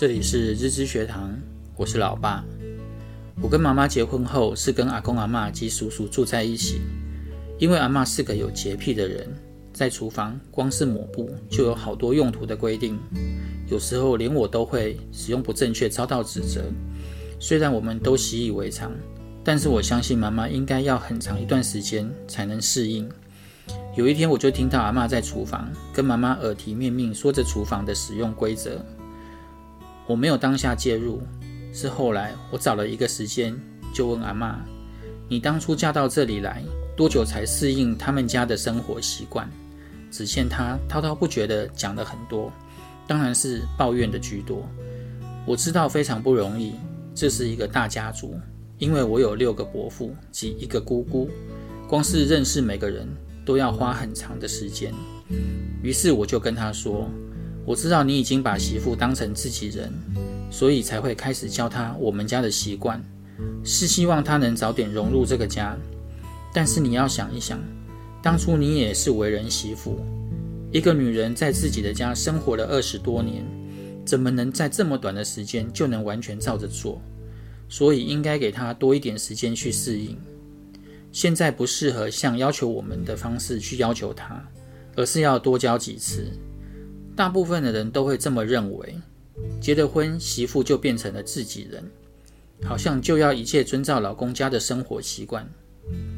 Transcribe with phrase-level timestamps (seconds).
[0.00, 1.30] 这里是日知学堂，
[1.76, 2.42] 我是老爸。
[3.42, 6.80] 我跟妈妈结婚后是跟阿公阿嬷及叔叔住在一起，
[7.58, 9.28] 因为阿嬷是个有洁癖的人，
[9.74, 12.98] 在厨房光是抹布就有好多用途的规定，
[13.68, 16.64] 有时候连我都会使用不正确遭到指责。
[17.38, 18.90] 虽然我们都习以为常，
[19.44, 23.06] 但是我相信妈妈应该要很长一段时间才能适应。
[23.94, 28.82] 有一天，我就听到阿嬷在厨房跟妈妈耳提面命说着厨房的使用规则。
[30.10, 31.22] 我没有当下介入，
[31.72, 33.56] 是后来我找了一个时间，
[33.94, 34.56] 就问阿嬷
[35.30, 36.64] ：“你当初嫁到这里来
[36.96, 39.48] 多久才适应他们家的生活习惯？”
[40.10, 42.52] 只见她滔滔不绝地讲了很多，
[43.06, 44.68] 当然是抱怨的居多。
[45.46, 46.74] 我知道非常不容易。
[47.14, 48.34] 这是一个大家族，
[48.78, 51.30] 因为我有六个伯父及一个姑姑，
[51.86, 53.06] 光是认识每个人
[53.46, 54.92] 都要花很长的时间。
[55.84, 57.08] 于是我就跟他说
[57.70, 59.92] ：“我知道你已经把媳妇当成自己人，
[60.50, 63.00] 所以才会开始教她我们家的习惯，
[63.62, 65.76] 是希望她能早点融入这个家。
[66.52, 67.60] 但是你要想一想，
[68.20, 70.00] 当初你也是为人媳妇，
[70.72, 73.44] 一个女人在自己的家生活了二十多年。”
[74.04, 77.00] 怎么能在这么短的时间就能完全照着做？
[77.68, 80.18] 所以应该给她多一点时间去适应。
[81.12, 84.44] 现在不适合像要求我们的方式去要求她，
[84.96, 86.26] 而是要多教几次。
[87.20, 88.94] 大部分的人都会这么认为，
[89.60, 91.84] 结了婚媳妇就变成了自己人，
[92.64, 95.46] 好像就要一切遵照老公家的生活习惯，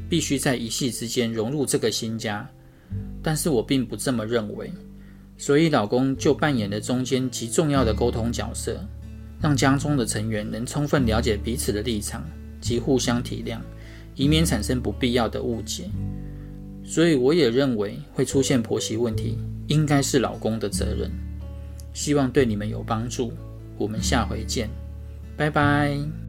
[0.09, 2.49] 必须在一夕之间融入这个新家。
[3.21, 4.71] 但是我并不这么认为。
[5.37, 8.81] 所以，老公就扮演了中间极重要的沟通角色，
[9.41, 12.25] 让家中的成员能充分了解彼此的立场
[12.61, 13.59] 及互相体谅，
[14.15, 15.91] 以免产生不必要的误解。
[16.85, 19.39] 所以，我也认为会出现婆媳问题，
[19.69, 21.11] 应该是老公的责任。
[21.93, 23.33] 希望对你们有帮助。
[23.79, 24.69] 我们下回见，
[25.37, 26.22] 拜拜。